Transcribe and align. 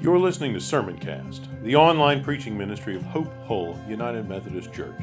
You're 0.00 0.18
listening 0.18 0.52
to 0.52 0.58
Sermoncast, 0.58 1.62
the 1.62 1.76
online 1.76 2.22
preaching 2.22 2.58
ministry 2.58 2.96
of 2.96 3.02
Hope 3.04 3.32
Hull 3.46 3.78
United 3.88 4.28
Methodist 4.28 4.70
Church. 4.72 5.00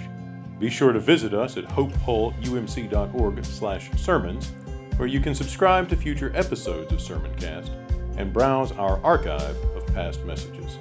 Be 0.60 0.70
sure 0.70 0.92
to 0.92 1.00
visit 1.00 1.34
us 1.34 1.58
at 1.58 1.64
hopehullumc.org/sermons, 1.64 4.52
where 4.98 5.08
you 5.08 5.20
can 5.20 5.34
subscribe 5.34 5.90
to 5.90 5.96
future 5.96 6.32
episodes 6.36 6.92
of 6.92 7.00
Sermoncast 7.00 7.72
and 8.18 8.32
browse 8.32 8.72
our 8.74 9.04
archive 9.04 9.58
of 9.76 9.88
past 9.96 10.24
messages. 10.26 10.78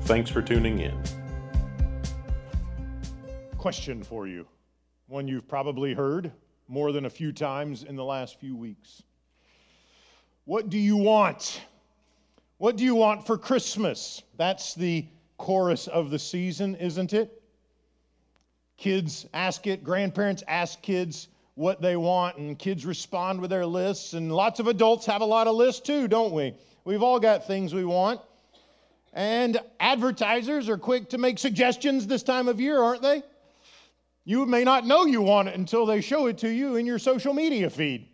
Thanks 0.00 0.30
for 0.30 0.42
tuning 0.42 0.80
in. 0.80 1.00
Question 3.56 4.02
for 4.02 4.26
you, 4.26 4.48
one 5.06 5.28
you've 5.28 5.46
probably 5.46 5.94
heard 5.94 6.32
more 6.66 6.90
than 6.90 7.04
a 7.04 7.10
few 7.10 7.30
times 7.30 7.84
in 7.84 7.94
the 7.94 8.04
last 8.04 8.40
few 8.40 8.56
weeks. 8.56 9.04
What 10.44 10.70
do 10.70 10.78
you 10.78 10.96
want? 10.96 11.60
What 12.60 12.76
do 12.76 12.84
you 12.84 12.94
want 12.94 13.26
for 13.26 13.38
Christmas? 13.38 14.22
That's 14.36 14.74
the 14.74 15.06
chorus 15.38 15.86
of 15.86 16.10
the 16.10 16.18
season, 16.18 16.74
isn't 16.74 17.14
it? 17.14 17.42
Kids 18.76 19.26
ask 19.32 19.66
it, 19.66 19.82
grandparents 19.82 20.42
ask 20.46 20.82
kids 20.82 21.28
what 21.54 21.80
they 21.80 21.96
want, 21.96 22.36
and 22.36 22.58
kids 22.58 22.84
respond 22.84 23.40
with 23.40 23.48
their 23.48 23.64
lists. 23.64 24.12
And 24.12 24.30
lots 24.30 24.60
of 24.60 24.66
adults 24.66 25.06
have 25.06 25.22
a 25.22 25.24
lot 25.24 25.46
of 25.46 25.56
lists 25.56 25.80
too, 25.80 26.06
don't 26.06 26.34
we? 26.34 26.52
We've 26.84 27.02
all 27.02 27.18
got 27.18 27.46
things 27.46 27.72
we 27.72 27.86
want. 27.86 28.20
And 29.14 29.58
advertisers 29.80 30.68
are 30.68 30.76
quick 30.76 31.08
to 31.08 31.16
make 31.16 31.38
suggestions 31.38 32.06
this 32.06 32.22
time 32.22 32.46
of 32.46 32.60
year, 32.60 32.82
aren't 32.82 33.00
they? 33.00 33.22
You 34.26 34.44
may 34.44 34.64
not 34.64 34.86
know 34.86 35.06
you 35.06 35.22
want 35.22 35.48
it 35.48 35.54
until 35.54 35.86
they 35.86 36.02
show 36.02 36.26
it 36.26 36.36
to 36.36 36.50
you 36.50 36.76
in 36.76 36.84
your 36.84 36.98
social 36.98 37.32
media 37.32 37.70
feed. 37.70 38.06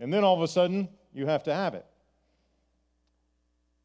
And 0.00 0.12
then 0.12 0.24
all 0.24 0.34
of 0.34 0.42
a 0.42 0.48
sudden, 0.48 0.88
you 1.14 1.26
have 1.26 1.44
to 1.44 1.54
have 1.54 1.74
it. 1.74 1.86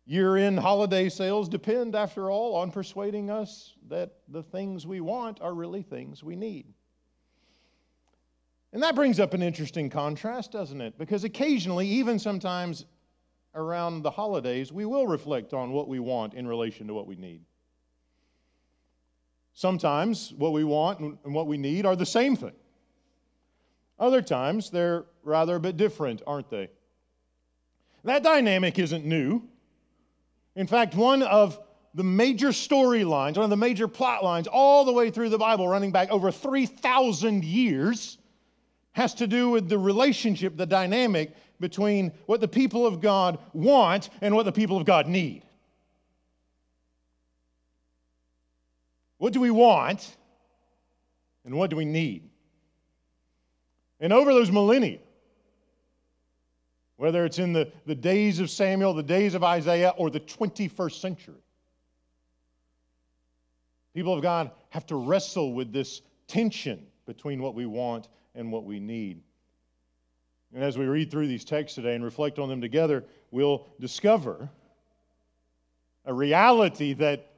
Year 0.06 0.36
end 0.36 0.60
holiday 0.60 1.08
sales 1.08 1.48
depend, 1.48 1.96
after 1.96 2.30
all, 2.30 2.56
on 2.56 2.72
persuading 2.72 3.30
us 3.30 3.74
that 3.88 4.12
the 4.28 4.44
things 4.44 4.86
we 4.86 5.00
want 5.00 5.42
are 5.42 5.54
really 5.54 5.82
things 5.82 6.24
we 6.24 6.36
need. 6.36 6.66
And 8.74 8.84
that 8.84 8.96
brings 8.96 9.20
up 9.20 9.34
an 9.34 9.42
interesting 9.42 9.90
contrast, 9.90 10.52
doesn't 10.52 10.82
it? 10.82 10.98
Because 10.98 11.24
occasionally, 11.24 11.88
even 11.88 12.20
sometimes 12.20 12.86
around 13.56 14.02
the 14.02 14.12
holidays, 14.12 14.74
we 14.74 14.86
will 14.86 15.08
reflect 15.08 15.54
on 15.54 15.72
what 15.72 15.88
we 15.88 16.00
want 16.00 16.34
in 16.34 16.48
relation 16.48 16.88
to 16.88 16.94
what 16.94 17.08
we 17.08 17.16
need. 17.16 17.42
Sometimes 19.54 20.34
what 20.38 20.52
we 20.52 20.64
want 20.64 21.00
and 21.00 21.34
what 21.34 21.46
we 21.46 21.58
need 21.58 21.86
are 21.86 21.96
the 21.96 22.06
same 22.06 22.36
thing. 22.36 22.56
Other 24.00 24.24
times, 24.24 24.72
they're 24.72 25.06
rather 25.24 25.56
a 25.56 25.60
bit 25.60 25.78
different, 25.78 26.24
aren't 26.26 26.50
they? 26.50 26.70
That 28.04 28.24
dynamic 28.24 28.80
isn't 28.80 29.06
new. 29.06 29.44
In 30.56 30.68
fact, 30.68 30.96
one 30.96 31.24
of 31.24 31.60
the 31.94 32.04
major 32.04 32.50
storylines, 32.50 33.36
one 33.36 33.44
of 33.44 33.50
the 33.50 33.58
major 33.58 33.88
plot 33.88 34.24
lines, 34.24 34.48
all 34.48 34.86
the 34.86 34.94
way 34.94 35.10
through 35.12 35.30
the 35.30 35.38
Bible, 35.38 35.68
running 35.68 35.92
back 35.92 36.10
over 36.10 36.32
3,000 36.32 37.44
years, 37.44 38.18
has 38.94 39.14
to 39.16 39.28
do 39.28 39.50
with 39.50 39.70
the 39.70 39.78
relationship, 39.78 40.56
the 40.56 40.66
dynamic 40.66 41.36
between 41.60 42.12
what 42.26 42.42
the 42.42 42.48
people 42.48 42.86
of 42.86 43.02
God 43.02 43.40
want 43.54 44.10
and 44.22 44.36
what 44.36 44.44
the 44.44 44.52
people 44.52 44.78
of 44.78 44.86
God 44.86 45.08
need. 45.08 45.44
What 49.18 49.34
do 49.34 49.40
we 49.40 49.52
want 49.52 50.16
and 51.46 51.56
what 51.56 51.70
do 51.70 51.76
we 51.76 51.86
need? 51.86 52.30
And 54.00 54.12
over 54.12 54.34
those 54.34 54.52
millennia, 54.52 55.00
whether 56.98 57.26
it's 57.26 57.40
in 57.40 57.54
the, 57.54 57.72
the 57.86 57.96
days 57.96 58.40
of 58.40 58.50
Samuel, 58.50 58.94
the 58.94 59.04
days 59.04 59.34
of 59.34 59.44
Isaiah, 59.44 59.94
or 59.98 60.10
the 60.10 60.20
21st 60.20 61.00
century. 61.00 61.44
People 63.94 64.14
of 64.14 64.22
God 64.22 64.52
have 64.70 64.86
to 64.88 64.96
wrestle 64.96 65.54
with 65.54 65.72
this 65.72 66.02
tension 66.28 66.86
between 67.06 67.42
what 67.42 67.56
we 67.56 67.66
want 67.66 68.08
and 68.36 68.52
what 68.52 68.64
we 68.64 68.80
need. 68.80 69.22
And 70.54 70.64
as 70.64 70.78
we 70.78 70.86
read 70.86 71.10
through 71.10 71.28
these 71.28 71.46
texts 71.46 71.76
today 71.76 71.96
and 71.96 72.04
reflect 72.04 72.40
on 72.40 72.50
them 72.50 72.62
together, 72.62 73.04
we'll 73.32 73.68
discover 73.80 74.50
a 76.06 76.14
reality 76.14 76.94
that 76.94 77.32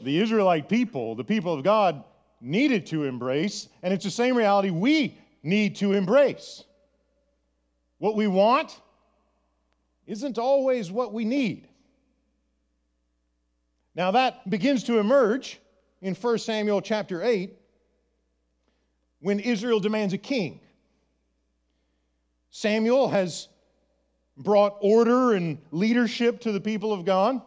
the 0.00 0.18
Israelite 0.18 0.68
people, 0.68 1.14
the 1.14 1.24
people 1.24 1.52
of 1.52 1.62
God, 1.62 2.04
needed 2.40 2.86
to 2.86 3.04
embrace, 3.04 3.68
and 3.82 3.92
it's 3.92 4.04
the 4.04 4.10
same 4.10 4.36
reality 4.36 4.70
we 4.70 5.18
need 5.42 5.76
to 5.76 5.92
embrace. 5.92 6.64
What 7.98 8.16
we 8.16 8.26
want 8.26 8.80
isn't 10.06 10.38
always 10.38 10.90
what 10.90 11.12
we 11.12 11.24
need. 11.24 11.68
Now, 13.94 14.10
that 14.12 14.48
begins 14.48 14.84
to 14.84 14.98
emerge 14.98 15.60
in 16.00 16.14
1 16.14 16.38
Samuel 16.38 16.80
chapter 16.80 17.22
8 17.22 17.52
when 19.20 19.38
Israel 19.38 19.80
demands 19.80 20.14
a 20.14 20.18
king. 20.18 20.60
Samuel 22.50 23.08
has 23.08 23.48
brought 24.36 24.76
order 24.80 25.34
and 25.34 25.58
leadership 25.70 26.40
to 26.40 26.52
the 26.52 26.60
people 26.60 26.92
of 26.92 27.04
God. 27.04 27.40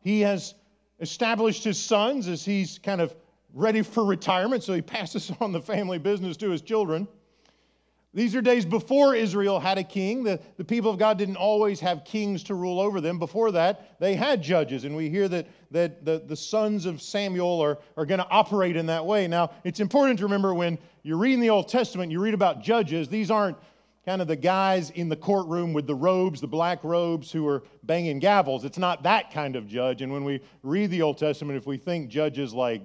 He 0.00 0.20
has 0.20 0.54
established 1.00 1.64
his 1.64 1.80
sons 1.80 2.28
as 2.28 2.44
he's 2.44 2.78
kind 2.78 3.00
of 3.00 3.14
ready 3.52 3.82
for 3.82 4.04
retirement, 4.04 4.62
so 4.62 4.74
he 4.74 4.82
passes 4.96 5.32
on 5.40 5.52
the 5.52 5.60
family 5.60 5.98
business 5.98 6.36
to 6.38 6.50
his 6.50 6.60
children. 6.60 7.08
These 8.14 8.36
are 8.36 8.40
days 8.40 8.64
before 8.64 9.16
Israel 9.16 9.58
had 9.58 9.76
a 9.76 9.82
king. 9.82 10.22
The, 10.22 10.40
the 10.56 10.64
people 10.64 10.88
of 10.88 10.98
God 10.98 11.18
didn't 11.18 11.34
always 11.34 11.80
have 11.80 12.04
kings 12.04 12.44
to 12.44 12.54
rule 12.54 12.78
over 12.78 13.00
them. 13.00 13.18
Before 13.18 13.50
that, 13.50 13.98
they 13.98 14.14
had 14.14 14.40
judges, 14.40 14.84
and 14.84 14.94
we 14.94 15.10
hear 15.10 15.26
that, 15.28 15.48
that 15.72 16.04
the, 16.04 16.22
the 16.24 16.36
sons 16.36 16.86
of 16.86 17.02
Samuel 17.02 17.60
are, 17.60 17.78
are 17.96 18.06
going 18.06 18.20
to 18.20 18.28
operate 18.28 18.76
in 18.76 18.86
that 18.86 19.04
way. 19.04 19.26
Now, 19.26 19.50
it's 19.64 19.80
important 19.80 20.20
to 20.20 20.26
remember 20.26 20.54
when 20.54 20.78
you're 21.02 21.18
reading 21.18 21.40
the 21.40 21.50
Old 21.50 21.68
Testament, 21.68 22.12
you 22.12 22.20
read 22.20 22.34
about 22.34 22.62
judges, 22.62 23.08
these 23.08 23.32
aren't 23.32 23.56
kind 24.06 24.22
of 24.22 24.28
the 24.28 24.36
guys 24.36 24.90
in 24.90 25.08
the 25.08 25.16
courtroom 25.16 25.72
with 25.72 25.88
the 25.88 25.94
robes, 25.94 26.40
the 26.40 26.46
black 26.46 26.84
robes, 26.84 27.32
who 27.32 27.48
are 27.48 27.64
banging 27.82 28.20
gavels. 28.20 28.64
It's 28.64 28.78
not 28.78 29.02
that 29.02 29.32
kind 29.32 29.56
of 29.56 29.66
judge. 29.66 30.02
And 30.02 30.12
when 30.12 30.22
we 30.22 30.40
read 30.62 30.90
the 30.90 31.02
Old 31.02 31.18
Testament, 31.18 31.56
if 31.56 31.66
we 31.66 31.78
think 31.78 32.10
judges 32.10 32.54
like 32.54 32.82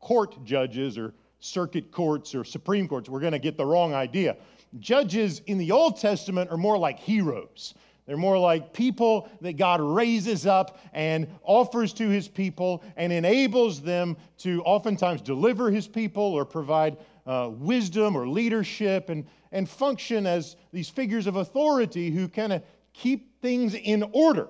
court 0.00 0.42
judges 0.42 0.98
or 0.98 1.14
circuit 1.38 1.92
courts 1.92 2.34
or 2.34 2.44
Supreme 2.44 2.88
Courts, 2.88 3.08
we're 3.08 3.20
going 3.20 3.32
to 3.32 3.38
get 3.38 3.56
the 3.56 3.66
wrong 3.66 3.94
idea 3.94 4.36
judges 4.80 5.40
in 5.46 5.58
the 5.58 5.72
Old 5.72 5.98
Testament 5.98 6.50
are 6.50 6.56
more 6.56 6.78
like 6.78 6.98
heroes. 6.98 7.74
They're 8.06 8.16
more 8.16 8.38
like 8.38 8.72
people 8.72 9.30
that 9.40 9.54
God 9.54 9.80
raises 9.80 10.46
up 10.46 10.78
and 10.92 11.26
offers 11.42 11.92
to 11.94 12.08
his 12.08 12.28
people 12.28 12.82
and 12.96 13.12
enables 13.12 13.80
them 13.80 14.16
to 14.38 14.62
oftentimes 14.64 15.22
deliver 15.22 15.70
his 15.70 15.88
people 15.88 16.22
or 16.22 16.44
provide 16.44 16.98
uh, 17.26 17.50
wisdom 17.52 18.14
or 18.14 18.28
leadership 18.28 19.08
and, 19.08 19.24
and 19.52 19.68
function 19.68 20.26
as 20.26 20.56
these 20.72 20.90
figures 20.90 21.26
of 21.26 21.36
authority 21.36 22.10
who 22.10 22.28
kind 22.28 22.52
of 22.52 22.62
keep 22.92 23.40
things 23.40 23.74
in 23.74 24.02
order. 24.12 24.48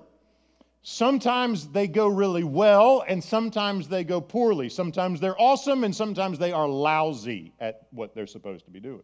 Sometimes 0.83 1.69
they 1.69 1.87
go 1.87 2.09
really 2.09 2.45
well 2.45 3.05
and 3.07 3.23
sometimes 3.23 3.89
they 3.89 4.03
go 4.05 4.21
poorly. 4.21 4.69
Sometimes 4.69 5.21
they're 5.21 5.41
awesome 5.41 5.85
and 5.85 5.95
sometimes 5.95 6.39
they 6.39 6.53
are 6.53 6.69
lousy 6.69 7.53
at 7.61 7.87
what 7.91 8.15
they're 8.15 8.27
supposed 8.27 8.65
to 8.65 8.71
be 8.71 8.81
doing. 8.81 9.03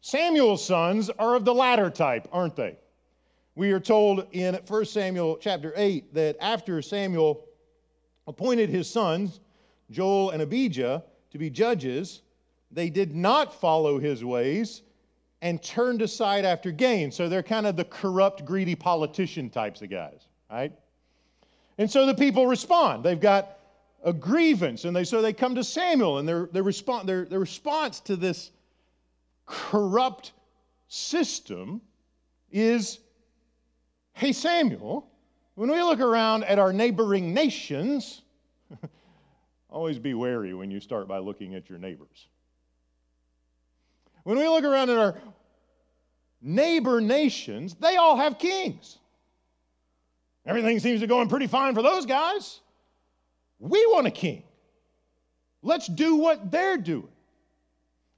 Samuel's 0.00 0.64
sons 0.64 1.10
are 1.18 1.34
of 1.34 1.44
the 1.44 1.54
latter 1.54 1.90
type, 1.90 2.28
aren't 2.32 2.56
they? 2.56 2.78
We 3.54 3.72
are 3.72 3.80
told 3.80 4.26
in 4.32 4.54
1 4.54 4.84
Samuel 4.84 5.36
chapter 5.40 5.72
8 5.74 6.14
that 6.14 6.36
after 6.40 6.80
Samuel 6.80 7.44
appointed 8.28 8.70
his 8.70 8.88
sons, 8.88 9.40
Joel 9.90 10.30
and 10.30 10.42
Abijah, 10.42 11.02
to 11.30 11.38
be 11.38 11.50
judges, 11.50 12.22
they 12.70 12.90
did 12.90 13.16
not 13.16 13.52
follow 13.52 13.98
his 13.98 14.24
ways 14.24 14.82
and 15.42 15.62
turned 15.62 16.02
aside 16.02 16.44
after 16.44 16.70
gain. 16.70 17.10
So 17.10 17.28
they're 17.28 17.42
kind 17.42 17.66
of 17.66 17.76
the 17.76 17.84
corrupt, 17.84 18.44
greedy 18.44 18.74
politician 18.74 19.50
types 19.50 19.82
of 19.82 19.90
guys, 19.90 20.28
right? 20.50 20.72
And 21.78 21.90
so 21.90 22.06
the 22.06 22.14
people 22.14 22.46
respond. 22.46 23.04
They've 23.04 23.20
got 23.20 23.58
a 24.04 24.12
grievance, 24.12 24.84
and 24.84 24.94
they 24.94 25.04
so 25.04 25.22
they 25.22 25.32
come 25.32 25.54
to 25.54 25.64
Samuel, 25.64 26.18
and 26.18 26.28
their, 26.28 26.46
their, 26.52 26.62
their, 27.04 27.24
their 27.24 27.40
response 27.40 28.00
to 28.00 28.16
this 28.16 28.50
corrupt 29.48 30.32
system 30.86 31.80
is 32.50 33.00
hey, 34.12 34.32
Samuel, 34.32 35.08
when 35.54 35.70
we 35.70 35.80
look 35.82 36.00
around 36.00 36.44
at 36.44 36.58
our 36.58 36.72
neighboring 36.72 37.32
nations, 37.32 38.22
always 39.70 39.98
be 39.98 40.12
wary 40.14 40.54
when 40.54 40.70
you 40.70 40.80
start 40.80 41.06
by 41.06 41.18
looking 41.18 41.54
at 41.54 41.68
your 41.68 41.78
neighbors. 41.78 42.26
When 44.24 44.36
we 44.36 44.48
look 44.48 44.64
around 44.64 44.90
at 44.90 44.98
our 44.98 45.16
neighbor 46.42 47.00
nations, 47.00 47.74
they 47.74 47.96
all 47.96 48.16
have 48.16 48.38
kings. 48.38 48.98
Everything 50.46 50.80
seems 50.80 51.00
to 51.00 51.06
be 51.06 51.08
going 51.08 51.28
pretty 51.28 51.46
fine 51.46 51.74
for 51.74 51.82
those 51.82 52.06
guys. 52.06 52.60
We 53.58 53.84
want 53.86 54.06
a 54.06 54.10
king. 54.10 54.42
Let's 55.62 55.86
do 55.86 56.16
what 56.16 56.50
they're 56.50 56.76
doing. 56.76 57.08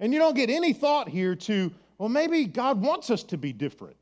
And 0.00 0.12
you 0.12 0.18
don't 0.18 0.34
get 0.34 0.50
any 0.50 0.72
thought 0.72 1.08
here 1.08 1.36
to, 1.36 1.70
well, 1.98 2.08
maybe 2.08 2.46
God 2.46 2.80
wants 2.80 3.10
us 3.10 3.22
to 3.24 3.38
be 3.38 3.52
different. 3.52 3.96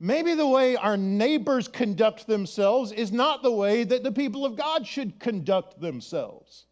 maybe 0.00 0.34
the 0.34 0.46
way 0.46 0.76
our 0.76 0.96
neighbors 0.96 1.68
conduct 1.68 2.26
themselves 2.26 2.90
is 2.90 3.12
not 3.12 3.42
the 3.42 3.52
way 3.52 3.84
that 3.84 4.02
the 4.02 4.10
people 4.10 4.46
of 4.46 4.56
God 4.56 4.86
should 4.86 5.20
conduct 5.20 5.78
themselves. 5.80 6.64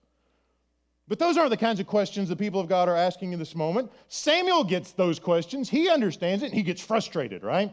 But 1.06 1.18
those 1.18 1.36
aren't 1.38 1.50
the 1.50 1.56
kinds 1.56 1.78
of 1.78 1.86
questions 1.86 2.28
the 2.28 2.36
people 2.36 2.60
of 2.60 2.68
God 2.68 2.88
are 2.88 2.96
asking 2.96 3.32
in 3.32 3.38
this 3.38 3.54
moment. 3.54 3.92
Samuel 4.08 4.64
gets 4.64 4.92
those 4.92 5.18
questions. 5.18 5.68
He 5.68 5.88
understands 5.88 6.42
it 6.42 6.46
and 6.46 6.54
he 6.54 6.62
gets 6.62 6.82
frustrated, 6.82 7.42
right? 7.42 7.70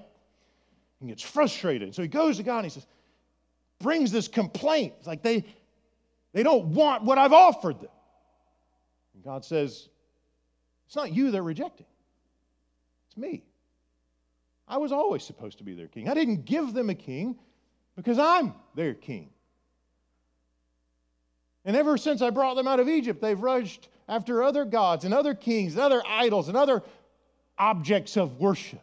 He 1.00 1.08
gets 1.08 1.24
frustrated. 1.24 1.96
So 1.96 2.02
he 2.02 2.08
goes 2.08 2.38
to 2.38 2.44
God 2.44 2.60
and 2.60 2.66
he 2.66 2.70
says, 2.72 2.86
brings 3.80 4.12
this 4.12 4.28
complaint. 4.28 4.94
It's 5.00 5.08
like 5.08 5.22
they, 5.22 5.44
they 6.34 6.44
don't 6.44 6.68
want 6.68 7.04
what 7.04 7.18
I've 7.18 7.34
offered 7.34 7.80
them. 7.82 7.90
And 9.14 9.24
God 9.24 9.44
says, 9.44 9.90
It's 10.88 10.96
not 10.96 11.14
you 11.14 11.32
they're 11.32 11.44
rejecting, 11.44 11.88
it's 13.08 13.18
me. 13.18 13.44
I 14.68 14.78
was 14.78 14.92
always 14.92 15.24
supposed 15.24 15.60
to 15.60 15.64
be 15.64 15.74
their 15.74 15.88
king. 15.88 16.10
I 16.10 16.16
didn't 16.16 16.46
give 16.46 16.74
them 16.74 16.90
a 16.90 16.96
king 16.96 17.38
because 17.96 18.18
I'm 18.18 18.54
their 18.74 18.96
king. 18.96 19.30
And 21.66 21.76
ever 21.76 21.98
since 21.98 22.22
I 22.22 22.30
brought 22.30 22.56
them 22.56 22.68
out 22.68 22.80
of 22.80 22.88
Egypt, 22.90 23.22
they've 23.22 23.40
rushed 23.40 23.90
after 24.08 24.44
other 24.44 24.66
gods 24.66 25.06
and 25.06 25.14
other 25.14 25.34
kings 25.34 25.74
and 25.74 25.82
other 25.82 26.02
idols 26.08 26.48
and 26.48 26.58
other 26.58 26.84
objects 27.58 28.18
of 28.18 28.40
worship. 28.40 28.82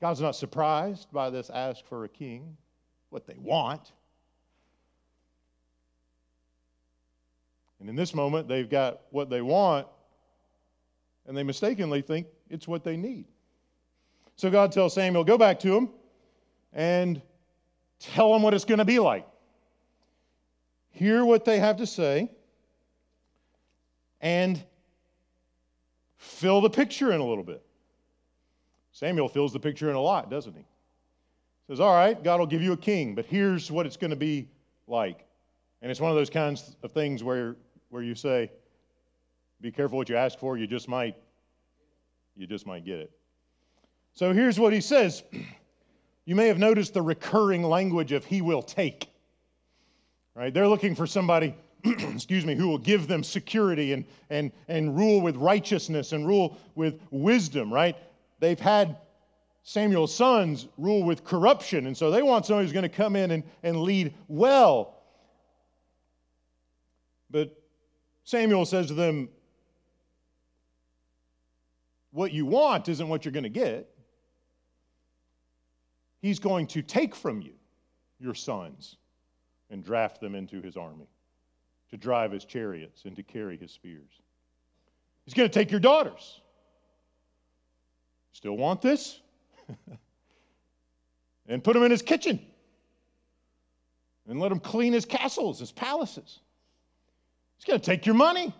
God's 0.00 0.20
not 0.20 0.36
surprised 0.36 1.10
by 1.12 1.30
this 1.30 1.50
ask 1.50 1.84
for 1.86 2.04
a 2.04 2.08
king, 2.08 2.56
what 3.10 3.26
they 3.26 3.36
want. 3.38 3.92
And 7.84 7.90
in 7.90 7.96
this 7.96 8.14
moment, 8.14 8.48
they've 8.48 8.68
got 8.68 9.02
what 9.10 9.28
they 9.28 9.42
want, 9.42 9.86
and 11.26 11.36
they 11.36 11.42
mistakenly 11.42 12.00
think 12.00 12.26
it's 12.48 12.66
what 12.66 12.82
they 12.82 12.96
need. 12.96 13.26
So 14.36 14.50
God 14.50 14.72
tells 14.72 14.94
Samuel, 14.94 15.22
Go 15.22 15.36
back 15.36 15.60
to 15.60 15.68
them 15.68 15.90
and 16.72 17.20
tell 18.00 18.32
them 18.32 18.40
what 18.40 18.54
it's 18.54 18.64
going 18.64 18.78
to 18.78 18.86
be 18.86 18.98
like 18.98 19.26
hear 20.94 21.24
what 21.24 21.44
they 21.44 21.58
have 21.58 21.76
to 21.76 21.86
say, 21.86 22.30
and 24.20 24.62
fill 26.16 26.60
the 26.60 26.70
picture 26.70 27.12
in 27.12 27.20
a 27.20 27.24
little 27.26 27.44
bit. 27.44 27.62
Samuel 28.92 29.28
fills 29.28 29.52
the 29.52 29.60
picture 29.60 29.90
in 29.90 29.96
a 29.96 30.00
lot, 30.00 30.30
doesn't 30.30 30.54
he? 30.54 30.64
Says, 31.66 31.80
All 31.80 31.94
right, 31.94 32.22
God 32.22 32.38
will 32.38 32.46
give 32.46 32.62
you 32.62 32.72
a 32.72 32.76
king, 32.76 33.14
but 33.14 33.26
here's 33.26 33.70
what 33.70 33.86
it's 33.86 33.96
going 33.96 34.10
to 34.10 34.16
be 34.16 34.48
like. 34.86 35.26
And 35.82 35.90
it's 35.90 36.00
one 36.00 36.10
of 36.10 36.16
those 36.16 36.30
kinds 36.30 36.76
of 36.82 36.92
things 36.92 37.22
where, 37.22 37.56
where 37.94 38.02
you 38.02 38.16
say, 38.16 38.50
Be 39.60 39.70
careful 39.70 39.96
what 39.96 40.08
you 40.08 40.16
ask 40.16 40.38
for, 40.38 40.58
you 40.58 40.66
just 40.66 40.88
might, 40.88 41.16
you 42.36 42.46
just 42.46 42.66
might 42.66 42.84
get 42.84 42.98
it. 42.98 43.12
So 44.12 44.32
here's 44.32 44.58
what 44.58 44.72
he 44.72 44.80
says. 44.80 45.22
You 46.26 46.34
may 46.34 46.48
have 46.48 46.56
noticed 46.56 46.94
the 46.94 47.02
recurring 47.02 47.62
language 47.62 48.10
of 48.12 48.24
he 48.24 48.40
will 48.40 48.62
take 48.62 49.10
right? 50.34 50.52
They're 50.52 50.68
looking 50.68 50.94
for 50.94 51.06
somebody, 51.06 51.54
excuse 51.84 52.44
me, 52.44 52.54
who 52.54 52.68
will 52.68 52.78
give 52.78 53.06
them 53.06 53.22
security 53.22 53.92
and, 53.92 54.04
and, 54.30 54.52
and 54.68 54.96
rule 54.96 55.20
with 55.20 55.36
righteousness 55.36 56.12
and 56.12 56.26
rule 56.26 56.58
with 56.74 57.00
wisdom, 57.10 57.72
right? 57.72 57.96
They've 58.40 58.58
had 58.58 58.96
Samuel's 59.62 60.14
sons 60.14 60.66
rule 60.76 61.04
with 61.04 61.24
corruption, 61.24 61.86
and 61.86 61.96
so 61.96 62.10
they 62.10 62.22
want 62.22 62.46
somebody 62.46 62.66
who's 62.66 62.72
going 62.72 62.82
to 62.82 62.88
come 62.88 63.16
in 63.16 63.30
and, 63.30 63.44
and 63.62 63.80
lead 63.80 64.14
well. 64.28 65.02
But 67.30 67.56
Samuel 68.24 68.64
says 68.64 68.86
to 68.86 68.94
them, 68.94 69.28
What 72.10 72.32
you 72.32 72.46
want 72.46 72.88
isn't 72.88 73.08
what 73.08 73.24
you're 73.24 73.32
going 73.32 73.44
to 73.44 73.48
get. 73.48 73.88
He's 76.20 76.38
going 76.38 76.66
to 76.68 76.80
take 76.80 77.14
from 77.14 77.42
you 77.42 77.52
your 78.18 78.34
sons 78.34 78.96
and 79.70 79.84
draft 79.84 80.20
them 80.20 80.34
into 80.34 80.62
his 80.62 80.76
army, 80.76 81.08
to 81.90 81.96
drive 81.96 82.32
his 82.32 82.44
chariots 82.44 83.04
and 83.04 83.14
to 83.16 83.22
carry 83.22 83.56
his 83.58 83.72
spears. 83.72 84.22
He's 85.24 85.34
going 85.34 85.48
to 85.48 85.52
take 85.52 85.70
your 85.70 85.80
daughters. 85.80 86.40
Still 88.32 88.56
want 88.56 88.80
this? 88.80 89.20
and 91.48 91.62
put 91.62 91.74
them 91.74 91.82
in 91.82 91.90
his 91.90 92.02
kitchen 92.02 92.40
and 94.28 94.40
let 94.40 94.50
him 94.50 94.60
clean 94.60 94.92
his 94.92 95.04
castles, 95.04 95.58
his 95.58 95.72
palaces. 95.72 96.40
He's 97.64 97.70
going 97.70 97.80
to 97.80 97.86
take 97.86 98.04
your 98.04 98.14
money 98.14 98.52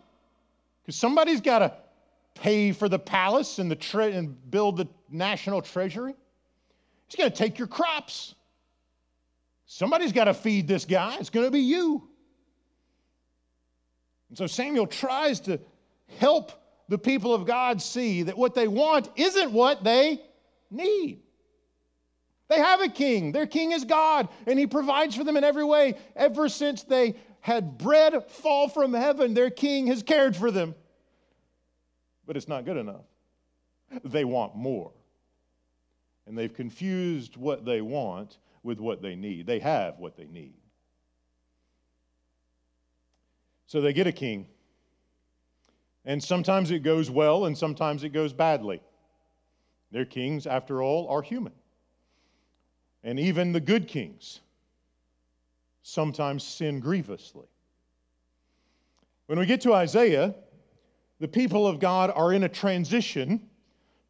because 0.83 0.97
somebody's 0.97 1.43
got 1.43 1.59
to 1.59 1.75
pay 2.33 2.73
for 2.73 2.89
the 2.89 2.99
palace 2.99 3.59
and, 3.59 3.71
the 3.71 3.77
tre- 3.77 4.15
and 4.15 4.51
build 4.51 4.79
the 4.79 4.89
national 5.11 5.61
treasury. 5.61 6.15
He's 7.09 7.17
going 7.17 7.31
to 7.31 7.37
take 7.37 7.59
your 7.59 7.69
crops. 7.69 8.35
Somebody's 9.67 10.12
got 10.12 10.25
to 10.25 10.33
feed 10.33 10.67
this 10.67 10.87
guy. 10.87 11.19
It's 11.21 11.29
going 11.29 11.47
to 11.47 11.51
be 11.51 11.61
you. 11.61 12.09
And 14.31 14.39
so 14.39 14.47
Samuel 14.47 14.87
tries 14.87 15.41
to 15.41 15.61
help 16.19 16.53
the 16.89 16.97
people 16.97 17.35
of 17.35 17.45
God 17.45 17.83
see 17.83 18.23
that 18.23 18.39
what 18.39 18.55
they 18.55 18.69
want 18.69 19.11
isn't 19.17 19.53
what 19.53 19.85
they 19.85 20.19
need. 20.71 21.24
They 22.49 22.58
have 22.58 22.81
a 22.81 22.88
king. 22.88 23.32
Their 23.32 23.46
king 23.46 23.73
is 23.73 23.85
God, 23.85 24.29
and 24.46 24.58
he 24.58 24.67
provides 24.67 25.17
for 25.17 25.25
them 25.25 25.37
in 25.37 25.44
every 25.44 25.64
way. 25.64 25.96
Ever 26.14 26.49
since 26.49 26.82
they 26.82 27.17
had 27.41 27.79
bread 27.79 28.31
fall 28.31 28.69
from 28.69 28.93
heaven, 28.93 29.35
their 29.35 29.50
king 29.50 29.87
has 29.87 30.02
cared 30.02 30.37
for 30.37 30.50
them. 30.50 30.75
But 32.26 32.37
it's 32.37 32.49
not 32.49 32.64
good 32.64 32.76
enough. 32.76 33.05
They 34.05 34.25
want 34.25 34.56
more. 34.56 34.93
And 36.26 36.37
they've 36.37 36.52
confused 36.52 37.37
what 37.37 37.64
they 37.64 37.81
want 37.81 38.38
with 38.62 38.81
what 38.81 39.02
they 39.02 39.14
need. 39.14 39.46
They 39.46 39.58
have 39.58 39.99
what 39.99 40.17
they 40.17 40.26
need. 40.26 40.55
So 43.67 43.81
they 43.81 43.93
get 43.93 44.06
a 44.06 44.12
king. 44.12 44.46
And 46.05 46.23
sometimes 46.23 46.70
it 46.70 46.82
goes 46.82 47.11
well 47.11 47.46
and 47.46 47.56
sometimes 47.56 48.05
it 48.05 48.11
goes 48.11 48.32
badly. 48.32 48.81
Their 49.91 50.05
kings, 50.05 50.46
after 50.46 50.82
all, 50.82 51.08
are 51.08 51.23
human. 51.23 51.52
And 53.05 53.21
even 53.21 53.53
the 53.53 53.61
good 53.61 53.87
kings 53.87 54.41
sometimes 55.83 56.43
sin 56.43 56.81
grievously. 56.81 57.47
When 59.27 59.39
we 59.39 59.47
get 59.47 59.61
to 59.61 59.75
Isaiah, 59.75 60.35
the 61.21 61.29
people 61.29 61.67
of 61.67 61.79
God 61.79 62.11
are 62.15 62.33
in 62.33 62.45
a 62.45 62.49
transition 62.49 63.49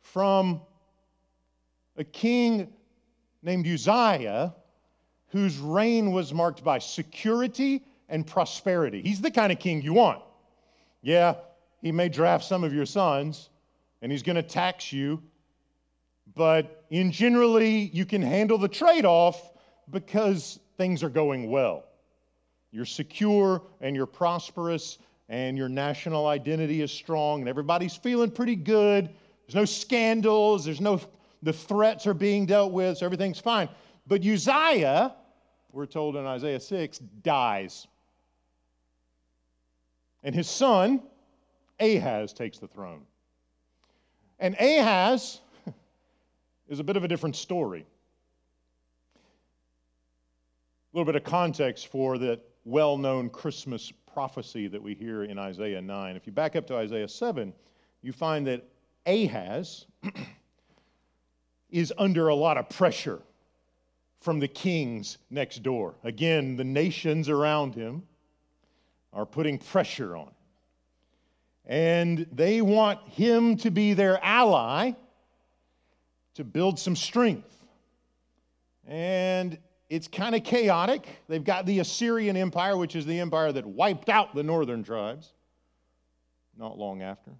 from 0.00 0.62
a 1.96 2.04
king 2.04 2.72
named 3.42 3.66
Uzziah, 3.66 4.54
whose 5.28 5.58
reign 5.58 6.12
was 6.12 6.32
marked 6.32 6.62
by 6.62 6.78
security 6.78 7.84
and 8.08 8.26
prosperity. 8.26 9.02
He's 9.02 9.20
the 9.20 9.30
kind 9.30 9.50
of 9.50 9.58
king 9.58 9.82
you 9.82 9.92
want. 9.92 10.22
Yeah, 11.02 11.34
he 11.82 11.92
may 11.92 12.08
draft 12.08 12.44
some 12.44 12.64
of 12.64 12.72
your 12.72 12.86
sons 12.86 13.50
and 14.00 14.10
he's 14.12 14.22
going 14.22 14.36
to 14.36 14.42
tax 14.42 14.92
you, 14.92 15.22
but 16.34 16.84
in 16.90 17.12
generally, 17.12 17.90
you 17.92 18.04
can 18.04 18.22
handle 18.22 18.58
the 18.58 18.68
trade 18.68 19.04
off 19.04 19.52
because 19.90 20.58
things 20.76 21.02
are 21.02 21.08
going 21.08 21.50
well. 21.50 21.84
You're 22.72 22.84
secure 22.84 23.62
and 23.80 23.94
you're 23.94 24.06
prosperous 24.06 24.98
and 25.28 25.56
your 25.56 25.68
national 25.68 26.26
identity 26.26 26.82
is 26.82 26.90
strong 26.90 27.40
and 27.40 27.48
everybody's 27.48 27.96
feeling 27.96 28.30
pretty 28.30 28.56
good. 28.56 29.10
There's 29.46 29.54
no 29.54 29.64
scandals, 29.64 30.64
there's 30.64 30.80
no 30.80 31.00
the 31.44 31.52
threats 31.52 32.06
are 32.06 32.14
being 32.14 32.46
dealt 32.46 32.72
with, 32.72 32.98
so 32.98 33.04
everything's 33.04 33.38
fine. 33.38 33.68
But 34.06 34.24
Uzziah, 34.24 35.14
we're 35.72 35.86
told 35.86 36.16
in 36.16 36.24
Isaiah 36.24 36.58
6, 36.58 36.98
dies. 37.22 37.86
And 40.22 40.34
his 40.34 40.48
son, 40.48 41.02
Ahaz, 41.78 42.32
takes 42.32 42.58
the 42.58 42.66
throne. 42.66 43.02
And 44.38 44.56
Ahaz 44.58 45.40
is 46.68 46.80
a 46.80 46.84
bit 46.84 46.96
of 46.96 47.04
a 47.04 47.08
different 47.08 47.36
story. 47.36 47.84
A 49.16 50.96
little 50.96 51.04
bit 51.04 51.16
of 51.16 51.24
context 51.24 51.88
for 51.88 52.18
that 52.18 52.40
well 52.64 52.96
known 52.96 53.28
Christmas 53.28 53.92
prophecy 54.12 54.68
that 54.68 54.82
we 54.82 54.94
hear 54.94 55.24
in 55.24 55.38
Isaiah 55.38 55.82
9. 55.82 56.16
If 56.16 56.26
you 56.26 56.32
back 56.32 56.56
up 56.56 56.66
to 56.68 56.76
Isaiah 56.76 57.08
7, 57.08 57.52
you 58.02 58.12
find 58.12 58.46
that 58.46 58.64
Ahaz 59.06 59.86
is 61.70 61.92
under 61.98 62.28
a 62.28 62.34
lot 62.34 62.56
of 62.56 62.68
pressure 62.68 63.20
from 64.20 64.38
the 64.38 64.48
kings 64.48 65.18
next 65.30 65.62
door. 65.62 65.94
Again, 66.04 66.56
the 66.56 66.64
nations 66.64 67.28
around 67.28 67.74
him 67.74 68.04
are 69.12 69.26
putting 69.26 69.58
pressure 69.58 70.16
on 70.16 70.26
him. 70.26 70.34
And 71.66 72.26
they 72.32 72.62
want 72.62 73.06
him 73.08 73.56
to 73.58 73.70
be 73.70 73.94
their 73.94 74.22
ally 74.22 74.92
to 76.34 76.44
build 76.44 76.78
some 76.78 76.96
strength. 76.96 77.64
And 78.86 79.58
it's 79.88 80.08
kind 80.08 80.34
of 80.34 80.44
chaotic. 80.44 81.06
They've 81.28 81.44
got 81.44 81.66
the 81.66 81.80
Assyrian 81.80 82.36
Empire, 82.36 82.76
which 82.76 82.96
is 82.96 83.06
the 83.06 83.20
empire 83.20 83.52
that 83.52 83.64
wiped 83.64 84.08
out 84.08 84.34
the 84.34 84.42
northern 84.42 84.82
tribes 84.82 85.32
not 86.56 86.78
long 86.78 87.02
after. 87.02 87.30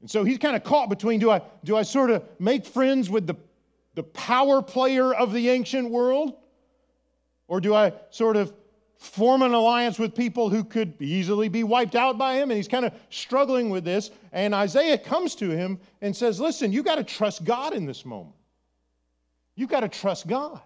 And 0.00 0.10
so 0.10 0.24
he's 0.24 0.38
kind 0.38 0.56
of 0.56 0.64
caught 0.64 0.88
between 0.88 1.20
do 1.20 1.30
I, 1.30 1.42
do 1.64 1.76
I 1.76 1.82
sort 1.82 2.10
of 2.10 2.24
make 2.38 2.64
friends 2.64 3.10
with 3.10 3.26
the, 3.26 3.36
the 3.94 4.02
power 4.02 4.62
player 4.62 5.12
of 5.12 5.32
the 5.32 5.50
ancient 5.50 5.90
world? 5.90 6.34
Or 7.48 7.60
do 7.60 7.74
I 7.74 7.92
sort 8.10 8.36
of 8.36 8.52
form 9.00 9.40
an 9.40 9.54
alliance 9.54 9.98
with 9.98 10.14
people 10.14 10.50
who 10.50 10.62
could 10.62 11.00
easily 11.00 11.48
be 11.48 11.64
wiped 11.64 11.96
out 11.96 12.18
by 12.18 12.34
him? 12.34 12.50
And 12.50 12.56
he's 12.56 12.68
kind 12.68 12.84
of 12.84 12.92
struggling 13.08 13.70
with 13.70 13.82
this. 13.82 14.10
And 14.32 14.54
Isaiah 14.54 14.98
comes 14.98 15.34
to 15.36 15.50
him 15.50 15.80
and 16.02 16.14
says, 16.14 16.38
Listen, 16.38 16.70
you 16.70 16.82
got 16.82 16.96
to 16.96 17.04
trust 17.04 17.42
God 17.44 17.72
in 17.72 17.86
this 17.86 18.04
moment. 18.04 18.36
You've 19.56 19.70
got 19.70 19.80
to 19.80 19.88
trust 19.88 20.26
God. 20.26 20.60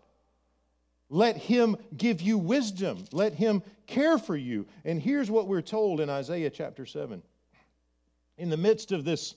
Let 1.08 1.36
him 1.36 1.76
give 1.96 2.20
you 2.20 2.36
wisdom. 2.36 3.04
Let 3.12 3.34
him 3.34 3.62
care 3.86 4.18
for 4.18 4.36
you. 4.36 4.66
And 4.84 5.00
here's 5.00 5.30
what 5.30 5.46
we're 5.46 5.62
told 5.62 6.00
in 6.00 6.10
Isaiah 6.10 6.50
chapter 6.50 6.84
7 6.84 7.22
in 8.36 8.50
the 8.50 8.56
midst 8.56 8.90
of 8.90 9.04
this 9.04 9.36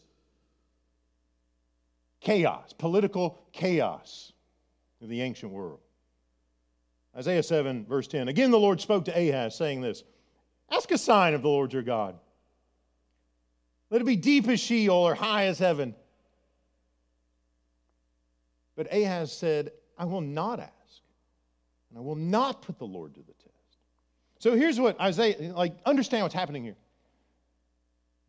chaos, 2.20 2.74
political 2.74 3.38
chaos 3.52 4.34
of 5.04 5.10
the 5.10 5.22
ancient 5.22 5.52
world. 5.52 5.80
Isaiah 7.18 7.44
7, 7.44 7.86
verse 7.86 8.08
10. 8.08 8.28
Again, 8.28 8.52
the 8.52 8.60
Lord 8.60 8.80
spoke 8.80 9.06
to 9.06 9.12
Ahaz, 9.12 9.56
saying 9.56 9.82
this 9.82 10.04
Ask 10.70 10.92
a 10.92 10.98
sign 10.98 11.34
of 11.34 11.42
the 11.42 11.50
Lord 11.50 11.74
your 11.74 11.82
God. 11.82 12.16
Let 13.90 14.02
it 14.02 14.06
be 14.06 14.16
deep 14.16 14.48
as 14.48 14.60
Sheol 14.60 14.96
or 14.96 15.16
high 15.16 15.46
as 15.46 15.58
heaven. 15.58 15.96
But 18.76 18.94
Ahaz 18.94 19.32
said, 19.32 19.72
I 19.98 20.06
will 20.06 20.22
not 20.22 20.60
ask, 20.60 21.02
and 21.90 21.98
I 21.98 22.02
will 22.02 22.16
not 22.16 22.62
put 22.62 22.78
the 22.78 22.86
Lord 22.86 23.16
to 23.16 23.22
the 23.22 23.34
test. 23.34 23.48
So 24.40 24.56
here's 24.56 24.80
what 24.80 25.00
Isaiah, 25.02 25.54
like, 25.54 25.76
understand 25.86 26.24
what's 26.24 26.36
happening 26.36 26.64
here. 26.64 26.76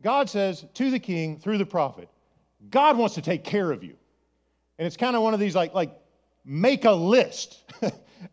God 0.01 0.29
says 0.29 0.65
to 0.73 0.89
the 0.89 0.99
king 0.99 1.39
through 1.39 1.57
the 1.57 1.65
prophet, 1.65 2.09
God 2.71 2.97
wants 2.97 3.15
to 3.15 3.21
take 3.21 3.43
care 3.43 3.71
of 3.71 3.83
you. 3.83 3.95
And 4.77 4.87
it's 4.87 4.97
kind 4.97 5.15
of 5.15 5.21
one 5.21 5.33
of 5.33 5.39
these 5.39 5.55
like, 5.55 5.73
like 5.73 5.91
make 6.45 6.85
a 6.85 6.91
list, 6.91 7.63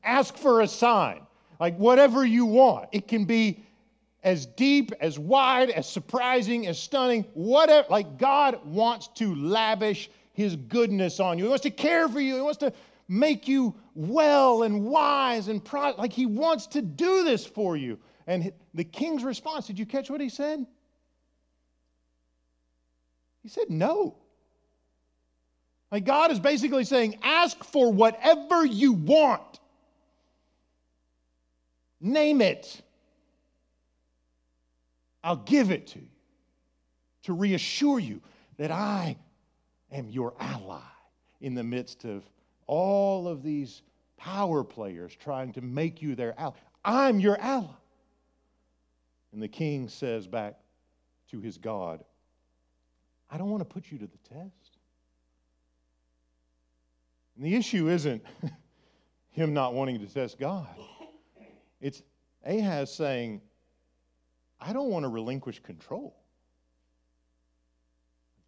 ask 0.02 0.36
for 0.36 0.60
a 0.60 0.68
sign, 0.68 1.20
like 1.60 1.76
whatever 1.76 2.24
you 2.24 2.46
want. 2.46 2.88
It 2.92 3.08
can 3.08 3.24
be 3.24 3.64
as 4.22 4.46
deep, 4.46 4.92
as 5.00 5.18
wide, 5.18 5.70
as 5.70 5.88
surprising, 5.88 6.66
as 6.66 6.78
stunning, 6.78 7.24
whatever. 7.34 7.86
Like 7.88 8.18
God 8.18 8.64
wants 8.64 9.08
to 9.16 9.34
lavish 9.34 10.10
his 10.32 10.56
goodness 10.56 11.20
on 11.20 11.38
you. 11.38 11.44
He 11.44 11.48
wants 11.48 11.62
to 11.62 11.70
care 11.70 12.08
for 12.08 12.20
you. 12.20 12.34
He 12.34 12.40
wants 12.40 12.58
to 12.58 12.72
make 13.08 13.46
you 13.46 13.74
well 13.94 14.64
and 14.64 14.84
wise 14.84 15.48
and 15.48 15.64
pro- 15.64 15.94
like 15.96 16.12
he 16.12 16.26
wants 16.26 16.66
to 16.68 16.82
do 16.82 17.24
this 17.24 17.46
for 17.46 17.76
you. 17.76 17.98
And 18.26 18.52
the 18.74 18.84
king's 18.84 19.22
response, 19.22 19.66
did 19.66 19.78
you 19.78 19.86
catch 19.86 20.10
what 20.10 20.20
he 20.20 20.28
said? 20.28 20.66
He 23.42 23.48
said 23.48 23.70
no. 23.70 24.16
Like 25.92 26.04
God 26.04 26.32
is 26.32 26.40
basically 26.40 26.84
saying, 26.84 27.18
ask 27.22 27.62
for 27.62 27.92
whatever 27.92 28.66
you 28.66 28.92
want. 28.92 29.60
Name 32.06 32.40
it. 32.40 32.82
I'll 35.24 35.34
give 35.34 35.72
it 35.72 35.88
to 35.88 35.98
you 35.98 36.06
to 37.24 37.32
reassure 37.32 37.98
you 37.98 38.22
that 38.58 38.70
I 38.70 39.16
am 39.90 40.08
your 40.08 40.34
ally 40.38 40.78
in 41.40 41.56
the 41.56 41.64
midst 41.64 42.04
of 42.04 42.22
all 42.68 43.26
of 43.26 43.42
these 43.42 43.82
power 44.16 44.62
players 44.62 45.16
trying 45.16 45.52
to 45.54 45.60
make 45.60 46.00
you 46.00 46.14
their 46.14 46.38
ally. 46.38 46.54
I'm 46.84 47.18
your 47.18 47.40
ally. 47.40 47.74
And 49.32 49.42
the 49.42 49.48
king 49.48 49.88
says 49.88 50.28
back 50.28 50.60
to 51.32 51.40
his 51.40 51.58
God, 51.58 52.04
I 53.28 53.36
don't 53.36 53.50
want 53.50 53.62
to 53.62 53.68
put 53.68 53.90
you 53.90 53.98
to 53.98 54.06
the 54.06 54.18
test. 54.28 54.78
And 57.34 57.44
the 57.44 57.56
issue 57.56 57.88
isn't 57.88 58.22
him 59.30 59.52
not 59.52 59.74
wanting 59.74 59.98
to 59.98 60.06
test 60.06 60.38
God, 60.38 60.68
it's 61.80 62.02
Ahaz 62.44 62.94
saying, 62.94 63.40
I 64.60 64.72
don't 64.72 64.90
want 64.90 65.04
to 65.04 65.08
relinquish 65.08 65.60
control. 65.62 66.16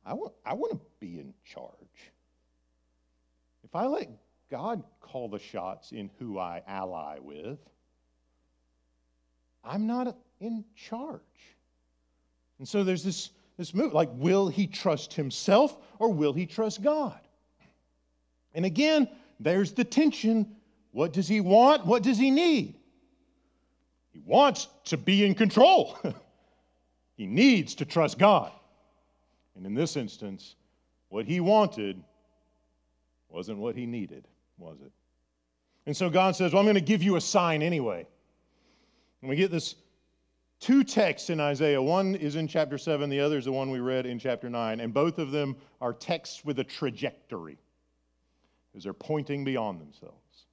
I 0.05 0.15
want, 0.15 0.33
I 0.45 0.55
want 0.55 0.73
to 0.73 0.81
be 1.01 1.19
in 1.19 1.35
charge. 1.45 1.73
If 3.65 3.75
I 3.75 3.87
let 3.87 4.09
God 4.51 4.83
call 5.01 5.29
the 5.29 5.39
shots 5.39 5.93
in 5.93 6.11
who 6.19 6.39
I 6.39 6.63
ally 6.67 7.19
with, 7.21 7.59
I'm 9.63 9.87
not 9.87 10.17
in 10.41 10.65
charge. 10.75 11.21
And 12.59 12.67
so 12.67 12.85
there's 12.85 13.05
this 13.05 13.31
this 13.59 13.75
move. 13.75 13.93
Like, 13.93 14.09
will 14.15 14.49
he 14.49 14.67
trust 14.67 15.13
himself 15.13 15.77
or 15.99 16.11
will 16.11 16.33
he 16.33 16.47
trust 16.47 16.81
God? 16.81 17.19
And 18.55 18.65
again, 18.65 19.09
there's 19.41 19.73
the 19.73 19.85
tension. 19.85 20.57
What 20.93 21.13
does 21.13 21.29
he 21.29 21.41
want? 21.41 21.85
What 21.85 22.03
does 22.03 22.17
he 22.17 22.31
need? 22.31 22.78
He 24.19 24.23
wants 24.29 24.67
to 24.87 24.97
be 24.97 25.25
in 25.25 25.35
control. 25.37 25.97
he 27.17 27.27
needs 27.27 27.77
to 27.77 27.85
trust 27.85 28.19
God. 28.19 28.51
And 29.55 29.65
in 29.65 29.75
this 29.75 29.97
instance, 29.97 30.57
what 31.09 31.25
he 31.25 31.39
wanted 31.39 32.03
wasn't 33.29 33.59
what 33.59 33.77
he 33.77 33.87
needed, 33.87 34.27
was 34.57 34.81
it? 34.81 34.91
And 35.87 35.97
so 35.97 36.11
God 36.11 36.35
says, 36.35 36.53
Well, 36.53 36.59
I'm 36.61 36.67
going 36.67 36.75
to 36.75 36.81
give 36.81 37.03
you 37.03 37.15
a 37.15 37.21
sign 37.21 37.63
anyway. 37.63 38.09
And 39.23 39.31
we 39.31 39.37
get 39.37 39.53
this 39.53 39.77
two 40.59 40.83
texts 40.83 41.31
in 41.31 41.39
Isaiah. 41.39 41.81
One 41.81 42.17
is 42.17 42.35
in 42.35 42.49
chapter 42.49 42.77
7, 42.77 43.09
the 43.09 43.21
other 43.21 43.39
is 43.39 43.45
the 43.45 43.53
one 43.53 43.71
we 43.71 43.79
read 43.79 44.05
in 44.05 44.19
chapter 44.19 44.51
9. 44.51 44.81
And 44.81 44.93
both 44.93 45.19
of 45.19 45.31
them 45.31 45.57
are 45.81 45.93
texts 45.93 46.45
with 46.45 46.59
a 46.59 46.65
trajectory, 46.65 47.59
because 48.73 48.83
they're 48.83 48.93
pointing 48.93 49.45
beyond 49.45 49.81
themselves. 49.81 50.47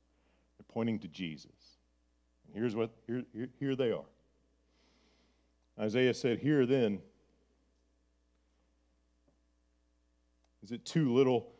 They're 0.60 0.72
pointing 0.72 1.00
to 1.00 1.08
Jesus. 1.08 1.50
Here's 2.56 2.76
what, 2.76 2.90
here, 3.06 3.24
here, 3.34 3.50
here 3.60 3.76
they 3.76 3.92
are. 3.92 4.06
Isaiah 5.80 6.14
said, 6.14 6.40
Here 6.40 6.66
then, 6.66 7.00
is 10.64 10.72
it 10.72 10.86
too 10.86 11.14
little, 11.14 11.52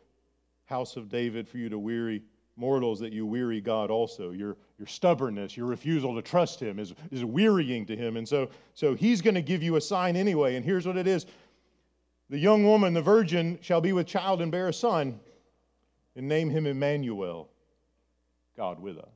house 0.64 0.96
of 0.96 1.08
David, 1.08 1.48
for 1.48 1.58
you 1.58 1.68
to 1.68 1.78
weary? 1.78 2.22
mortals 2.56 2.98
that 3.00 3.12
you 3.12 3.26
weary 3.26 3.60
God 3.60 3.90
also. 3.90 4.30
Your, 4.30 4.56
your 4.78 4.86
stubbornness, 4.86 5.56
your 5.56 5.66
refusal 5.66 6.14
to 6.14 6.22
trust 6.22 6.60
Him 6.60 6.78
is, 6.78 6.94
is 7.10 7.24
wearying 7.24 7.86
to 7.86 7.96
Him. 7.96 8.16
And 8.16 8.26
so, 8.26 8.48
so 8.74 8.94
He's 8.94 9.20
going 9.20 9.34
to 9.34 9.42
give 9.42 9.62
you 9.62 9.76
a 9.76 9.80
sign 9.80 10.16
anyway. 10.16 10.56
And 10.56 10.64
here's 10.64 10.86
what 10.86 10.96
it 10.96 11.06
is 11.06 11.26
The 12.30 12.38
young 12.38 12.64
woman, 12.64 12.94
the 12.94 13.02
virgin, 13.02 13.58
shall 13.60 13.80
be 13.80 13.92
with 13.92 14.06
child 14.06 14.40
and 14.40 14.50
bear 14.50 14.68
a 14.68 14.72
son, 14.72 15.20
and 16.16 16.26
name 16.26 16.48
him 16.48 16.66
Emmanuel, 16.66 17.50
God 18.56 18.80
with 18.80 18.98
us. 18.98 19.15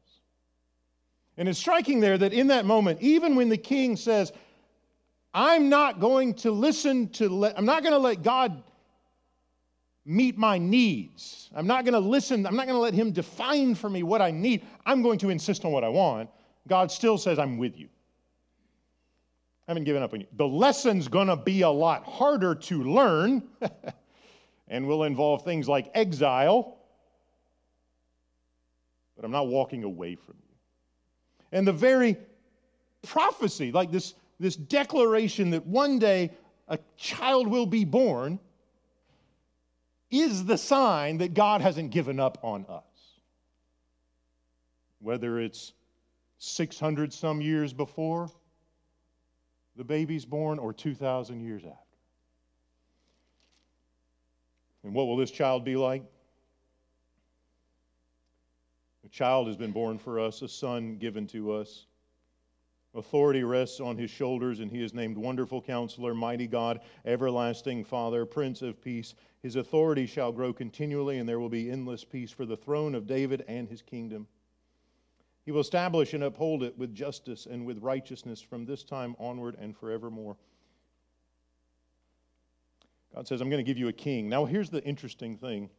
And 1.40 1.48
it's 1.48 1.58
striking 1.58 2.00
there 2.00 2.18
that 2.18 2.34
in 2.34 2.48
that 2.48 2.66
moment, 2.66 3.00
even 3.00 3.34
when 3.34 3.48
the 3.48 3.56
king 3.56 3.96
says, 3.96 4.30
I'm 5.32 5.70
not 5.70 5.98
going 5.98 6.34
to 6.34 6.50
listen 6.50 7.08
to, 7.12 7.30
let, 7.30 7.56
I'm 7.56 7.64
not 7.64 7.82
going 7.82 7.94
to 7.94 7.98
let 7.98 8.22
God 8.22 8.62
meet 10.04 10.36
my 10.36 10.58
needs. 10.58 11.48
I'm 11.54 11.66
not 11.66 11.86
going 11.86 11.94
to 11.94 11.98
listen. 11.98 12.46
I'm 12.46 12.56
not 12.56 12.66
going 12.66 12.76
to 12.76 12.80
let 12.82 12.92
him 12.92 13.10
define 13.10 13.74
for 13.74 13.88
me 13.88 14.02
what 14.02 14.20
I 14.20 14.30
need. 14.30 14.66
I'm 14.84 15.00
going 15.00 15.18
to 15.20 15.30
insist 15.30 15.64
on 15.64 15.72
what 15.72 15.82
I 15.82 15.88
want. 15.88 16.28
God 16.68 16.90
still 16.90 17.16
says, 17.16 17.38
I'm 17.38 17.56
with 17.56 17.78
you. 17.78 17.88
I 19.66 19.70
haven't 19.70 19.84
given 19.84 20.02
up 20.02 20.12
on 20.12 20.20
you. 20.20 20.26
The 20.36 20.46
lesson's 20.46 21.08
going 21.08 21.28
to 21.28 21.36
be 21.36 21.62
a 21.62 21.70
lot 21.70 22.04
harder 22.04 22.54
to 22.54 22.84
learn 22.84 23.44
and 24.68 24.86
will 24.86 25.04
involve 25.04 25.42
things 25.42 25.70
like 25.70 25.90
exile, 25.94 26.76
but 29.16 29.24
I'm 29.24 29.30
not 29.30 29.46
walking 29.46 29.84
away 29.84 30.16
from 30.16 30.34
you. 30.38 30.49
And 31.52 31.66
the 31.66 31.72
very 31.72 32.16
prophecy, 33.02 33.72
like 33.72 33.90
this, 33.90 34.14
this 34.38 34.56
declaration 34.56 35.50
that 35.50 35.66
one 35.66 35.98
day 35.98 36.30
a 36.68 36.78
child 36.96 37.48
will 37.48 37.66
be 37.66 37.84
born, 37.84 38.38
is 40.10 40.44
the 40.44 40.58
sign 40.58 41.18
that 41.18 41.34
God 41.34 41.60
hasn't 41.60 41.90
given 41.90 42.18
up 42.18 42.38
on 42.42 42.66
us. 42.68 42.82
Whether 45.00 45.38
it's 45.40 45.72
600 46.38 47.12
some 47.12 47.40
years 47.40 47.72
before 47.72 48.30
the 49.76 49.84
baby's 49.84 50.24
born 50.24 50.58
or 50.58 50.72
2,000 50.72 51.40
years 51.40 51.62
after. 51.64 51.76
And 54.82 54.94
what 54.94 55.06
will 55.06 55.16
this 55.16 55.30
child 55.30 55.64
be 55.64 55.76
like? 55.76 56.02
Child 59.10 59.48
has 59.48 59.56
been 59.56 59.72
born 59.72 59.98
for 59.98 60.20
us, 60.20 60.42
a 60.42 60.48
son 60.48 60.96
given 60.96 61.26
to 61.28 61.52
us. 61.52 61.86
Authority 62.94 63.44
rests 63.44 63.80
on 63.80 63.96
his 63.96 64.10
shoulders, 64.10 64.60
and 64.60 64.70
he 64.70 64.82
is 64.82 64.92
named 64.92 65.16
Wonderful 65.16 65.62
Counselor, 65.62 66.12
Mighty 66.12 66.48
God, 66.48 66.80
Everlasting 67.04 67.84
Father, 67.84 68.26
Prince 68.26 68.62
of 68.62 68.82
Peace. 68.82 69.14
His 69.42 69.56
authority 69.56 70.06
shall 70.06 70.32
grow 70.32 70.52
continually, 70.52 71.18
and 71.18 71.28
there 71.28 71.38
will 71.38 71.48
be 71.48 71.70
endless 71.70 72.04
peace 72.04 72.32
for 72.32 72.44
the 72.44 72.56
throne 72.56 72.94
of 72.94 73.06
David 73.06 73.44
and 73.46 73.68
his 73.68 73.80
kingdom. 73.80 74.26
He 75.44 75.52
will 75.52 75.60
establish 75.60 76.14
and 76.14 76.24
uphold 76.24 76.62
it 76.62 76.76
with 76.76 76.94
justice 76.94 77.46
and 77.46 77.64
with 77.64 77.78
righteousness 77.78 78.40
from 78.40 78.64
this 78.64 78.82
time 78.82 79.14
onward 79.18 79.56
and 79.60 79.76
forevermore. 79.76 80.36
God 83.14 83.26
says, 83.26 83.40
I'm 83.40 83.50
going 83.50 83.64
to 83.64 83.68
give 83.68 83.78
you 83.78 83.88
a 83.88 83.92
king. 83.92 84.28
Now, 84.28 84.44
here's 84.44 84.70
the 84.70 84.82
interesting 84.84 85.36
thing 85.36 85.70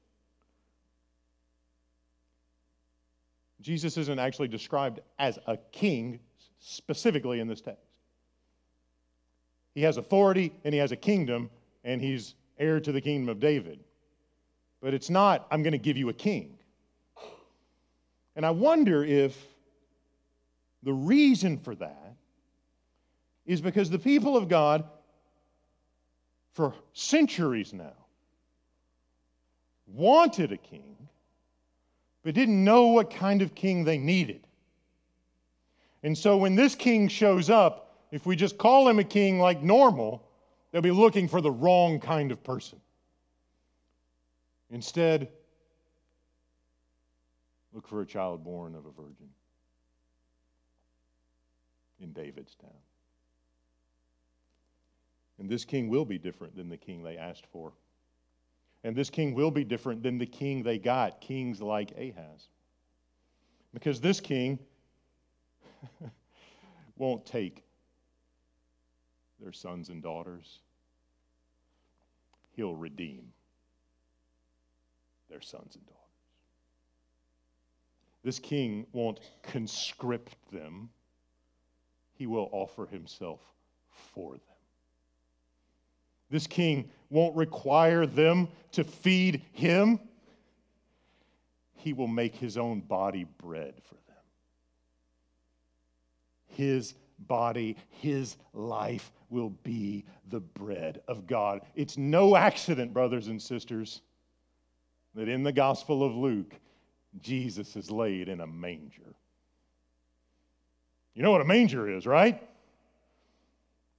Jesus 3.62 3.98
isn't 3.98 4.20
actually 4.20 4.48
described 4.48 5.00
as 5.20 5.40
a 5.48 5.58
king 5.72 6.20
specifically 6.60 7.40
in 7.40 7.48
this 7.48 7.62
text. 7.62 7.86
He 9.74 9.84
has 9.84 9.98
authority 9.98 10.52
and 10.64 10.74
he 10.74 10.80
has 10.80 10.92
a 10.92 10.96
kingdom, 10.96 11.50
and 11.84 12.02
he's 12.02 12.36
heir 12.58 12.80
to 12.80 12.92
the 12.92 13.02
kingdom 13.02 13.30
of 13.30 13.40
David. 13.40 13.80
But 14.82 14.94
it's 14.94 15.10
not, 15.10 15.48
I'm 15.52 15.64
going 15.64 15.74
to 15.74 15.78
give 15.78 15.98
you 15.98 16.10
a 16.10 16.14
king. 16.14 16.58
And 18.36 18.46
I 18.46 18.52
wonder 18.52 19.04
if 19.04 19.38
the 20.84 20.94
reason 20.94 21.58
for 21.58 21.76
that 21.76 22.16
is 23.46 23.62
because 23.62 23.90
the 23.90 24.00
people 24.00 24.36
of 24.36 24.48
God, 24.48 24.84
for 26.54 26.74
centuries 26.94 27.74
now, 27.74 27.94
wanted 29.88 30.52
a 30.52 30.58
king, 30.58 30.96
but 32.24 32.34
didn't 32.34 32.64
know 32.64 32.88
what 32.88 33.10
kind 33.10 33.42
of 33.42 33.56
king 33.56 33.84
they 33.84 33.98
needed. 33.98 34.46
And 36.04 36.18
so 36.18 36.38
when 36.38 36.56
this 36.56 36.76
king 36.76 37.08
shows 37.08 37.50
up, 37.50 37.96
if 38.12 38.26
we 38.26 38.36
just 38.36 38.58
call 38.58 38.88
him 38.88 39.00
a 39.00 39.04
king 39.04 39.40
like 39.40 39.62
normal, 39.62 40.28
they'll 40.72 40.82
be 40.82 40.92
looking 40.92 41.28
for 41.28 41.42
the 41.42 41.52
wrong 41.52 42.00
kind 42.00 42.32
of 42.32 42.44
person. 42.44 42.80
Instead, 44.70 45.28
look 47.74 47.88
for 47.88 48.02
a 48.02 48.06
child 48.06 48.44
born 48.44 48.76
of 48.76 48.86
a 48.86 48.92
virgin 48.92 49.30
in 52.02 52.12
David's 52.14 52.56
town. 52.56 52.72
And 55.40 55.50
this 55.50 55.66
king 55.66 55.90
will 55.90 56.06
be 56.06 56.18
different 56.18 56.56
than 56.56 56.70
the 56.70 56.78
king 56.78 57.04
they 57.04 57.18
asked 57.18 57.46
for. 57.52 57.74
And 58.84 58.96
this 58.96 59.10
king 59.10 59.34
will 59.34 59.52
be 59.52 59.64
different 59.64 60.02
than 60.02 60.18
the 60.18 60.26
king 60.26 60.64
they 60.64 60.80
got, 60.80 61.22
kings 61.22 61.62
like 61.62 61.92
Ahaz. 61.92 62.48
Because 63.74 64.02
this 64.02 64.20
king 64.20 64.60
won't 66.98 67.26
take 67.26 67.64
their 69.40 69.52
sons 69.52 69.90
and 69.90 70.02
daughters, 70.02 70.60
he'll 72.56 72.76
redeem 72.76 73.32
their 75.30 75.42
sons 75.42 75.76
and 75.76 75.86
daughters. 75.86 75.98
This 78.24 78.40
king 78.40 78.86
won't 78.92 79.20
conscript 79.42 80.36
them, 80.52 80.90
he 82.14 82.28
will 82.28 82.50
offer 82.52 82.86
himself 82.86 83.40
for 84.14 84.34
them. 84.34 84.61
This 86.32 86.48
king 86.48 86.90
won't 87.10 87.36
require 87.36 88.08
them 88.08 88.48
to 88.72 88.84
feed 88.84 89.44
him. 89.52 90.00
He 91.76 91.94
will 91.94 92.08
make 92.08 92.34
his 92.36 92.58
own 92.58 92.80
body 92.80 93.26
bread 93.38 93.74
for 93.84 93.96
them. 93.96 94.24
His 96.48 96.96
body, 97.20 97.76
his 97.90 98.38
life 98.54 99.12
will 99.30 99.50
be 99.64 100.06
the 100.30 100.40
bread 100.40 101.02
of 101.08 101.28
God. 101.28 101.62
It's 101.76 101.98
no 101.98 102.36
accident, 102.36 102.94
brothers 102.94 103.28
and 103.28 103.42
sisters, 103.42 104.02
that 105.16 105.28
in 105.28 105.44
the 105.44 105.52
Gospel 105.52 106.04
of 106.04 106.16
Luke, 106.16 106.56
Jesus 107.20 107.76
is 107.76 107.92
laid 107.92 108.30
in 108.30 108.40
a 108.40 108.48
manger. 108.48 109.16
You 111.14 111.24
know 111.24 111.32
what 111.32 111.42
a 111.42 111.46
manger 111.46 111.90
is, 111.90 112.08
right? 112.08 112.42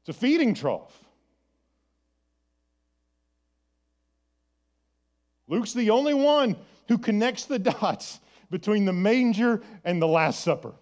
It's 0.00 0.08
a 0.16 0.18
feeding 0.18 0.54
trough. 0.54 0.98
Luke's 5.52 5.74
the 5.74 5.90
only 5.90 6.14
one 6.14 6.56
who 6.88 6.96
connects 6.96 7.44
the 7.44 7.58
dots 7.58 8.20
between 8.50 8.86
the 8.86 8.92
manger 8.92 9.60
and 9.84 10.00
the 10.00 10.08
Last 10.08 10.40
Supper. 10.40 10.72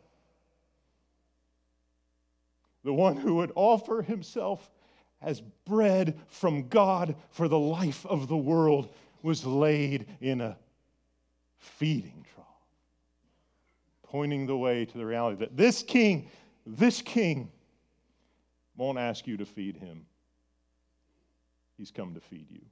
The 2.85 2.95
one 2.95 3.17
who 3.17 3.35
would 3.35 3.51
offer 3.57 4.01
himself 4.01 4.71
as 5.21 5.41
bread 5.67 6.17
from 6.29 6.69
God 6.69 7.17
for 7.31 7.49
the 7.49 7.59
life 7.59 8.07
of 8.07 8.29
the 8.29 8.37
world 8.37 8.95
was 9.23 9.45
laid 9.45 10.07
in 10.21 10.41
a 10.41 10.57
feeding 11.59 12.25
trough, 12.33 12.47
pointing 14.05 14.47
the 14.47 14.57
way 14.57 14.85
to 14.85 14.99
the 14.99 15.05
reality 15.05 15.39
that 15.41 15.57
this 15.57 15.83
king, 15.83 16.31
this 16.65 17.03
king, 17.03 17.51
won't 18.77 18.99
ask 18.99 19.27
you 19.27 19.37
to 19.37 19.45
feed 19.45 19.77
him. 19.77 20.07
He's 21.77 21.91
come 21.91 22.15
to 22.15 22.21
feed 22.21 22.47
you. 22.51 22.63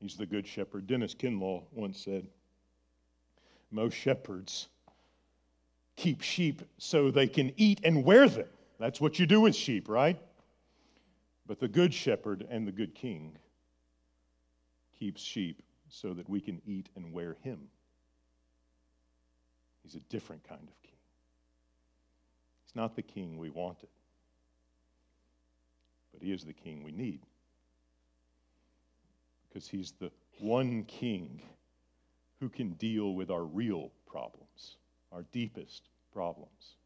He's 0.00 0.16
the 0.16 0.26
good 0.26 0.46
shepherd. 0.46 0.86
Dennis 0.86 1.14
Kinlaw 1.14 1.62
once 1.72 2.00
said, 2.02 2.26
Most 3.70 3.94
shepherds 3.94 4.68
keep 5.96 6.22
sheep 6.22 6.62
so 6.78 7.10
they 7.10 7.26
can 7.26 7.52
eat 7.56 7.80
and 7.84 8.02
wear 8.02 8.26
them. 8.28 8.48
That's 8.78 9.00
what 9.00 9.18
you 9.18 9.26
do 9.26 9.42
with 9.42 9.54
sheep, 9.54 9.88
right? 9.88 10.18
But 11.46 11.60
the 11.60 11.68
good 11.68 11.92
shepherd 11.92 12.46
and 12.48 12.66
the 12.66 12.72
good 12.72 12.94
king 12.94 13.36
keeps 14.98 15.20
sheep 15.20 15.62
so 15.90 16.14
that 16.14 16.28
we 16.28 16.40
can 16.40 16.62
eat 16.64 16.88
and 16.96 17.12
wear 17.12 17.36
him. 17.42 17.68
He's 19.82 19.96
a 19.96 20.00
different 20.08 20.48
kind 20.48 20.62
of 20.62 20.82
king. 20.82 20.96
He's 22.64 22.74
not 22.74 22.96
the 22.96 23.02
king 23.02 23.36
we 23.36 23.50
wanted, 23.50 23.88
but 26.12 26.22
he 26.22 26.32
is 26.32 26.44
the 26.44 26.52
king 26.54 26.84
we 26.84 26.92
need 26.92 27.20
because 29.50 29.68
he's 29.68 29.92
the 29.98 30.10
one 30.38 30.84
king 30.84 31.42
who 32.38 32.48
can 32.48 32.72
deal 32.74 33.14
with 33.14 33.30
our 33.30 33.44
real 33.44 33.90
problems, 34.06 34.76
our 35.12 35.24
deepest 35.32 35.88
problems. 36.12 36.76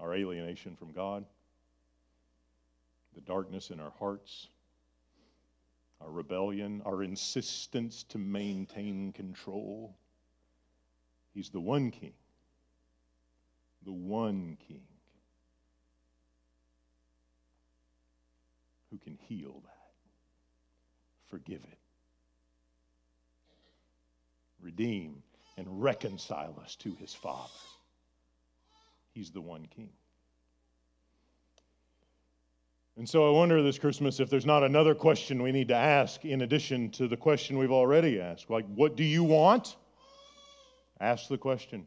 Our 0.00 0.14
alienation 0.14 0.76
from 0.76 0.92
God, 0.92 1.24
the 3.14 3.20
darkness 3.20 3.70
in 3.70 3.80
our 3.80 3.92
hearts, 3.98 4.48
our 6.00 6.10
rebellion, 6.10 6.82
our 6.86 7.02
insistence 7.02 8.04
to 8.04 8.18
maintain 8.18 9.12
control. 9.12 9.96
He's 11.34 11.50
the 11.50 11.60
one 11.60 11.90
king, 11.90 12.12
the 13.84 13.92
one 13.92 14.56
king 14.68 14.82
who 18.90 18.98
can 18.98 19.18
heal 19.28 19.60
that 19.64 19.77
forgive 21.28 21.62
it. 21.64 21.78
Redeem 24.60 25.22
and 25.56 25.82
reconcile 25.82 26.58
us 26.62 26.76
to 26.76 26.94
his 27.00 27.14
Father. 27.14 27.50
He's 29.12 29.30
the 29.30 29.40
one 29.40 29.66
King. 29.66 29.90
And 32.96 33.08
so 33.08 33.28
I 33.28 33.30
wonder 33.30 33.62
this 33.62 33.78
Christmas 33.78 34.18
if 34.18 34.28
there's 34.28 34.44
not 34.44 34.64
another 34.64 34.92
question 34.92 35.40
we 35.40 35.52
need 35.52 35.68
to 35.68 35.76
ask 35.76 36.24
in 36.24 36.42
addition 36.42 36.90
to 36.90 37.06
the 37.06 37.16
question 37.16 37.56
we've 37.56 37.70
already 37.70 38.20
asked. 38.20 38.50
Like, 38.50 38.66
what 38.74 38.96
do 38.96 39.04
you 39.04 39.22
want? 39.22 39.76
Ask 41.00 41.28
the 41.28 41.38
question. 41.38 41.86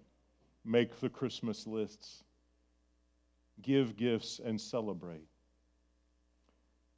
Make 0.63 1.01
the 1.01 1.10
Christmas 1.10 1.67
lists. 1.67 2.23
Give 3.62 3.97
gifts 3.97 4.39
and 4.43 4.60
celebrate. 4.60 5.27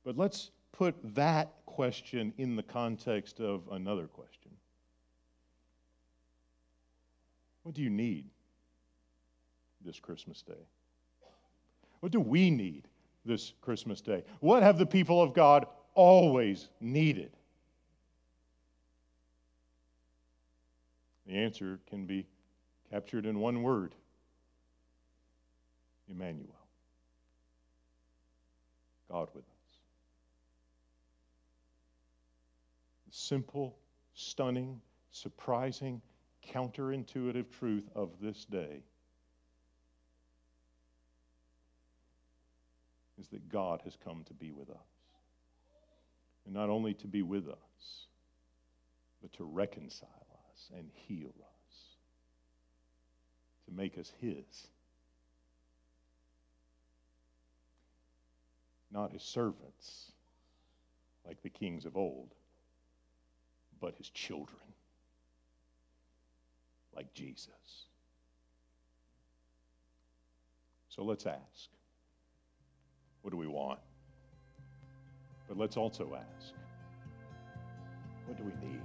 But 0.06 0.16
let's 0.16 0.52
put 0.74 0.96
that 1.16 1.63
question 1.74 2.32
in 2.38 2.56
the 2.56 2.64
context 2.64 3.40
of 3.40 3.64
another 3.72 4.06
question 4.06 4.52
What 7.64 7.74
do 7.74 7.82
you 7.82 7.90
need 7.90 8.26
this 9.84 10.00
Christmas 10.00 10.42
day? 10.44 10.68
What 12.02 12.12
do 12.12 12.20
we 12.20 12.52
need 12.52 12.88
this 13.26 13.54
Christmas 13.62 14.02
day? 14.02 14.24
What 14.40 14.62
have 14.62 14.78
the 14.78 14.86
people 14.86 15.22
of 15.22 15.34
God 15.34 15.66
always 15.96 16.70
needed? 16.80 17.32
The 21.26 21.34
answer 21.34 21.80
can 21.90 22.06
be 22.06 22.28
captured 22.92 23.26
in 23.26 23.40
one 23.40 23.64
word 23.64 23.96
Emmanuel. 26.08 26.50
God 29.10 29.30
with 29.34 29.46
us. 29.46 29.53
Simple, 33.34 33.76
stunning, 34.14 34.80
surprising, 35.10 36.00
counterintuitive 36.54 37.50
truth 37.50 37.90
of 37.96 38.12
this 38.22 38.46
day 38.46 38.84
is 43.20 43.28
that 43.30 43.50
God 43.50 43.82
has 43.86 43.98
come 44.04 44.24
to 44.28 44.36
be 44.36 44.52
with 44.52 44.70
us. 44.70 44.78
And 46.46 46.54
not 46.54 46.70
only 46.70 46.94
to 46.94 47.08
be 47.08 47.24
with 47.24 47.50
us, 47.50 48.06
but 49.20 49.34
to 49.34 49.46
reconcile 49.46 50.38
us 50.52 50.70
and 50.78 50.92
heal 50.94 51.34
us, 51.40 51.76
to 53.66 53.76
make 53.76 53.98
us 53.98 54.12
His. 54.20 54.68
not 58.92 59.16
as 59.16 59.24
servants 59.24 60.12
like 61.26 61.42
the 61.42 61.50
kings 61.50 61.84
of 61.88 61.98
old, 61.98 62.36
but 63.84 63.96
his 63.98 64.10
children 64.12 64.62
like 66.96 67.14
Jesus. 67.14 67.50
So 70.88 71.04
let's 71.04 71.26
ask 71.26 71.70
what 73.24 73.32
do 73.32 73.38
we 73.38 73.48
want? 73.48 73.80
But 75.50 75.58
let's 75.58 75.76
also 75.76 76.18
ask 76.18 76.54
what 78.26 78.38
do 78.38 78.44
we 78.46 78.54
need? 78.66 78.80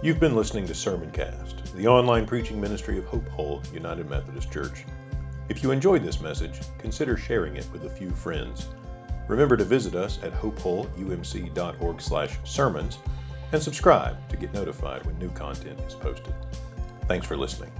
You've 0.00 0.20
been 0.20 0.36
listening 0.36 0.68
to 0.68 0.74
Sermoncast, 0.74 1.74
the 1.74 1.88
online 1.88 2.24
preaching 2.24 2.60
ministry 2.60 2.98
of 2.98 3.04
Hope 3.06 3.28
Hull 3.30 3.62
United 3.74 4.08
Methodist 4.08 4.52
Church. 4.52 4.84
If 5.48 5.64
you 5.64 5.72
enjoyed 5.72 6.04
this 6.04 6.20
message, 6.20 6.60
consider 6.78 7.16
sharing 7.16 7.56
it 7.56 7.68
with 7.72 7.84
a 7.84 7.90
few 7.90 8.10
friends. 8.10 8.68
Remember 9.30 9.56
to 9.56 9.64
visit 9.64 9.94
us 9.94 10.18
at 10.24 10.32
hopehullumc.org/sermons 10.32 12.98
and 13.52 13.62
subscribe 13.62 14.28
to 14.28 14.36
get 14.36 14.52
notified 14.52 15.06
when 15.06 15.16
new 15.20 15.30
content 15.30 15.78
is 15.86 15.94
posted. 15.94 16.34
Thanks 17.06 17.28
for 17.28 17.36
listening. 17.36 17.70